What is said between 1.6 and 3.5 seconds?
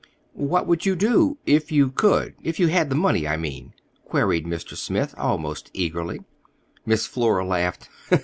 you could—if you had the money, I